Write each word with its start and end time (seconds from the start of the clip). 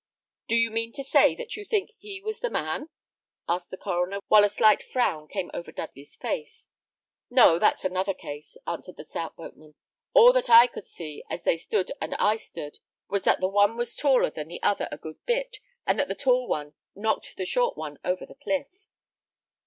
"Do 0.47 0.55
you 0.55 0.71
mean 0.71 0.91
to 0.93 1.03
say, 1.03 1.35
that 1.35 1.55
you 1.55 1.63
think 1.63 1.91
he 1.99 2.21
was 2.21 2.39
the 2.39 2.49
man?" 2.49 2.89
asked 3.47 3.69
the 3.69 3.77
coroner, 3.77 4.17
while 4.29 4.43
a 4.43 4.49
slight 4.49 4.81
frown 4.81 5.27
came 5.27 5.51
over 5.53 5.71
Dudley's 5.71 6.15
face. 6.15 6.65
"No, 7.29 7.59
that's 7.59 7.85
another 7.85 8.15
case," 8.15 8.57
answered 8.65 8.97
the 8.97 9.05
stout 9.05 9.35
boatman. 9.35 9.75
"All 10.15 10.33
that 10.33 10.49
I 10.49 10.65
could 10.65 10.87
see, 10.87 11.23
as 11.29 11.43
they 11.43 11.55
stood 11.57 11.91
and 12.01 12.15
I 12.15 12.37
stood, 12.37 12.79
was, 13.09 13.25
that 13.25 13.41
the 13.41 13.47
one 13.47 13.77
was 13.77 13.95
taller 13.95 14.31
than 14.31 14.47
the 14.47 14.63
other 14.63 14.89
a 14.91 14.97
good 14.97 15.23
bit, 15.27 15.57
and 15.85 15.99
that 15.99 16.07
the 16.07 16.15
tall 16.15 16.47
one 16.47 16.73
knocked 16.95 17.37
the 17.37 17.45
short 17.45 17.77
one 17.77 17.99
over 18.03 18.25
the 18.25 18.33
cliff." 18.33 18.87